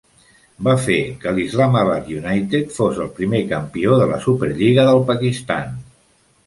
Va 0.67 0.71
fer 0.85 0.95
que 1.23 1.33
l'Islamabad 1.39 2.09
United 2.21 2.73
fos 2.79 3.03
el 3.07 3.13
primer 3.21 3.43
campió 3.55 4.01
de 4.03 4.11
la 4.15 4.19
Superlliga 4.27 4.89
del 4.91 5.09
Pakistan. 5.13 5.81